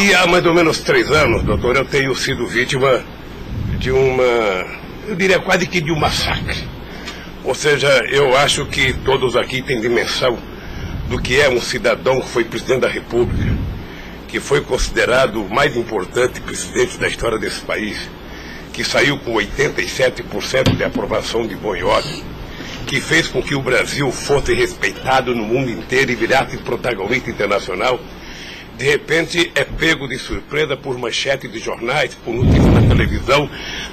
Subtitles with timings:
[0.00, 3.02] E há mais ou menos três anos, doutor, eu tenho sido vítima
[3.80, 4.22] de uma,
[5.08, 6.68] eu diria quase que de um massacre.
[7.42, 10.38] Ou seja, eu acho que todos aqui têm dimensão
[11.08, 13.52] do que é um cidadão que foi presidente da República,
[14.28, 18.08] que foi considerado o mais importante presidente da história desse país,
[18.72, 22.24] que saiu com 87% de aprovação de ódio,
[22.86, 27.98] que fez com que o Brasil fosse respeitado no mundo inteiro e virasse protagonista internacional,
[28.78, 33.50] de repente é pego de surpresa por manchete de jornais, por notícias na televisão,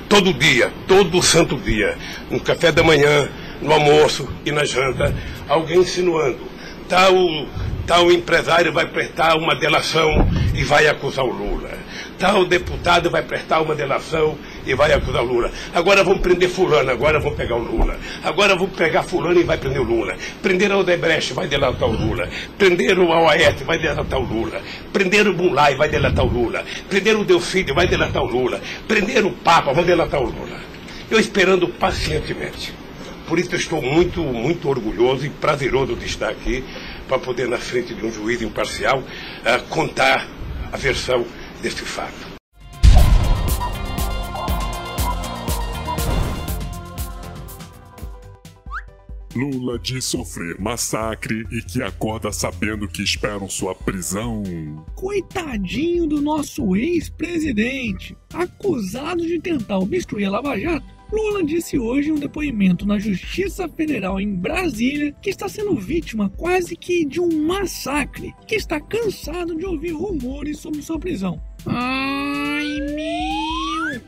[0.07, 1.98] todo dia, todo santo dia,
[2.30, 3.27] no café da manhã,
[3.63, 5.12] no almoço e na janta,
[5.49, 6.38] alguém insinuando
[6.88, 7.16] tal,
[7.88, 10.07] tal empresário vai prestar uma delação
[10.53, 11.71] e vai acusar o Lula.
[12.20, 15.51] Tal deputado vai prestar uma delação e vai acusar o Lula.
[15.73, 17.97] Agora vão prender fulano, agora vão pegar o Lula.
[18.23, 20.15] Agora vão pegar fulano e vai prender o Lula.
[20.41, 22.29] Prender o Odebrecht, vai delatar o Lula.
[22.57, 24.61] Prender o Aoeste, vai delatar o Lula.
[24.91, 26.63] Prender o Bunlai, vai delatar o Lula.
[26.89, 28.61] Prender o Delcídio, vai delatar o Lula.
[28.87, 30.59] Prender o Papa, vai delatar o Lula.
[31.09, 32.73] Eu esperando pacientemente.
[33.27, 36.63] Por isso eu estou muito, muito orgulhoso e prazeroso de estar aqui
[37.07, 40.27] para poder, na frente de um juiz imparcial, uh, contar
[40.71, 41.25] a versão
[41.62, 42.34] deste fato.
[49.35, 54.43] Lula diz sofrer massacre e que acorda sabendo que esperam sua prisão.
[54.95, 62.13] Coitadinho do nosso ex-presidente, acusado de tentar obstruir a Lava Jato Lula disse hoje em
[62.13, 67.45] um depoimento na Justiça Federal em Brasília que está sendo vítima quase que de um
[67.45, 71.41] massacre, que está cansado de ouvir rumores sobre sua prisão.
[71.66, 72.25] Meu!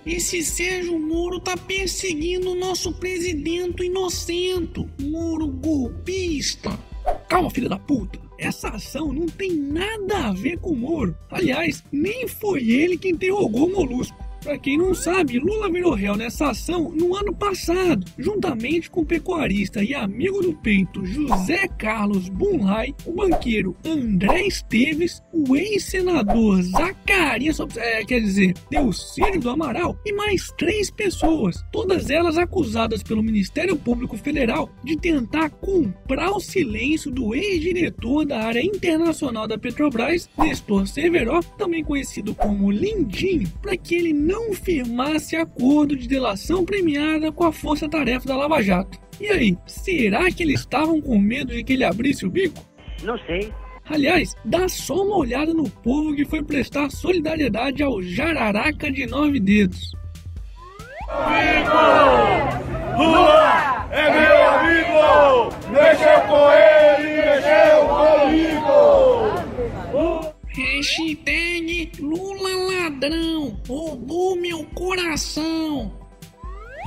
[0.08, 6.80] Esse Sérgio Moro tá perseguindo o nosso presidente inocente, Moro golpista.
[7.28, 8.18] Calma, filha da puta.
[8.40, 11.14] Essa ação não tem nada a ver com o Moro.
[11.30, 14.18] Aliás, nem foi ele quem interrogou o Molusco.
[14.48, 19.06] Para quem não sabe, Lula virou réu nessa ação no ano passado, juntamente com o
[19.06, 27.60] pecuarista e amigo do peito José Carlos Bunlai, o banqueiro André Esteves, o ex-senador Zacarias,
[27.76, 33.76] é, quer dizer, Delcídio do Amaral e mais três pessoas, todas elas acusadas pelo Ministério
[33.76, 40.88] Público Federal de tentar comprar o silêncio do ex-diretor da área internacional da Petrobras, Nestor
[40.88, 47.32] Severo, também conhecido como Lindinho, para que ele não não firmasse acordo de delação premiada
[47.32, 49.00] com a força-tarefa da Lava Jato.
[49.20, 52.64] E aí, será que eles estavam com medo de que ele abrisse o bico?
[53.02, 53.52] Não sei.
[53.90, 59.40] Aliás, dá só uma olhada no povo que foi prestar solidariedade ao Jararaca de Nove
[59.40, 59.92] Dedos.
[61.10, 61.72] Amigo!
[62.96, 64.47] Lula é meu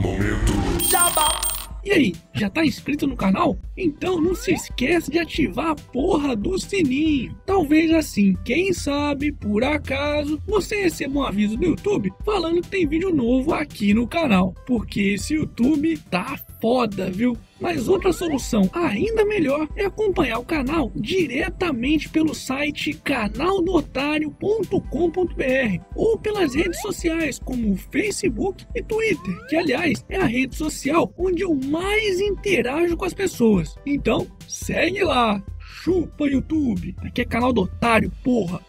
[0.00, 0.52] Momento.
[0.82, 1.38] Jabá.
[1.84, 3.56] E aí, já tá inscrito no canal?
[3.76, 7.36] Então não se esquece de ativar a porra do sininho.
[7.44, 12.86] Talvez assim, quem sabe, por acaso, você receba um aviso do YouTube falando que tem
[12.86, 14.54] vídeo novo aqui no canal.
[14.66, 17.36] Porque esse YouTube tá foda, viu?
[17.60, 26.54] Mas outra solução ainda melhor é acompanhar o canal diretamente pelo site canaldotário.com.br ou pelas
[26.54, 32.20] redes sociais como Facebook e Twitter, que aliás é a rede social onde eu mais
[32.20, 33.76] interajo com as pessoas.
[33.84, 35.42] Então, segue lá.
[35.58, 36.94] Chupa YouTube.
[37.02, 38.60] Aqui é canal do Otário, porra.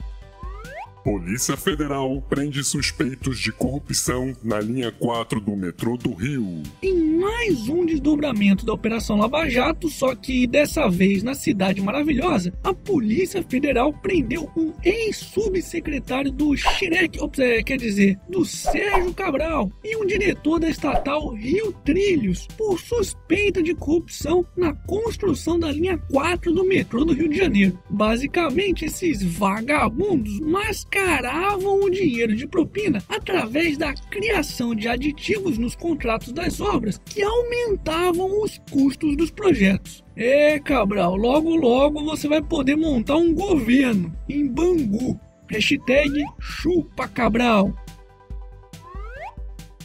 [1.04, 6.62] Polícia Federal prende suspeitos de corrupção na linha 4 do metrô do Rio.
[6.82, 12.52] Em mais um desdobramento da Operação Lava Jato, só que dessa vez na Cidade Maravilhosa,
[12.64, 19.96] a Polícia Federal prendeu um ex-subsecretário do Xirec, é, quer dizer, do Sérgio Cabral, e
[19.96, 26.52] um diretor da estatal Rio Trilhos, por suspeita de corrupção na construção da linha 4
[26.52, 27.78] do metrô do Rio de Janeiro.
[27.88, 35.76] Basicamente, esses vagabundos mas mascaravam o dinheiro de propina através da criação de aditivos nos
[35.76, 40.04] contratos das obras que aumentavam os custos dos projetos.
[40.16, 45.20] É, Cabral, logo logo você vai poder montar um governo em Bangu.
[45.50, 47.74] Hashtag chupa Cabral.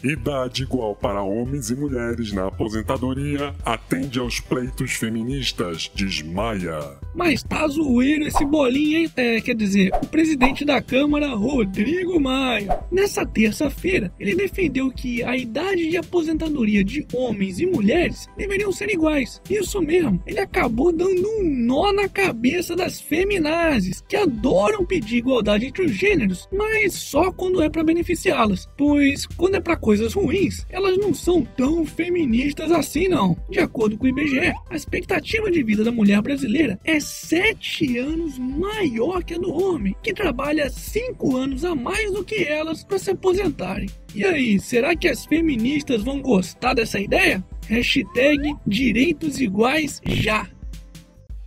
[0.06, 6.78] Idade igual para homens e mulheres na aposentadoria atende aos pleitos feministas, diz Maia.
[7.12, 9.10] Mas tá zoeiro esse bolinho, hein?
[9.16, 12.78] É, quer dizer, o presidente da Câmara, Rodrigo Maia.
[12.92, 18.90] Nessa terça-feira, ele defendeu que a idade de aposentadoria de homens e mulheres deveriam ser
[18.90, 19.40] iguais.
[19.50, 25.66] Isso mesmo, ele acabou dando um nó na cabeça das feminazes, que adoram pedir igualdade
[25.66, 28.68] entre os gêneros, mas só quando é para beneficiá-las.
[28.76, 33.34] Pois quando é para coisas ruins, elas não são tão feministas assim não.
[33.48, 38.38] De acordo com o IBGE, a expectativa de vida da mulher brasileira é sete anos
[38.38, 42.98] maior que a do homem, que trabalha cinco anos a mais do que elas para
[42.98, 43.88] se aposentarem.
[44.14, 47.42] E aí, será que as feministas vão gostar dessa ideia?
[47.66, 50.46] Hashtag direitos iguais já.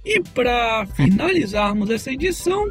[0.04, 2.68] E para finalizarmos essa edição,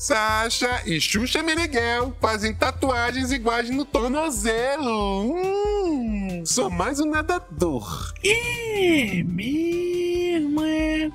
[0.00, 5.30] Sasha e Xuxa Meneghel fazem tatuagens iguais no tornozelo.
[5.30, 8.14] Hum, sou mais um nadador.
[8.24, 11.10] é mesmo, é.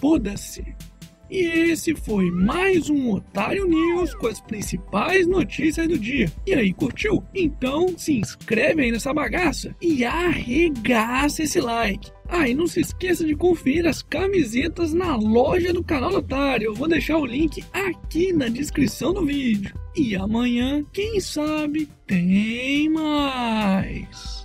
[0.00, 0.74] Foda-se.
[1.30, 6.28] E esse foi mais um Otário News com as principais notícias do dia.
[6.44, 7.22] E aí, curtiu?
[7.32, 12.10] Então se inscreve aí nessa bagaça e arregaça esse like.
[12.28, 16.66] Ah, e não se esqueça de conferir as camisetas na loja do canal Otário.
[16.66, 19.72] Eu vou deixar o link aqui na descrição do vídeo.
[19.94, 24.44] E amanhã, quem sabe, tem mais.